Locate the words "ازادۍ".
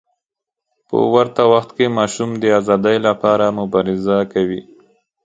2.59-2.97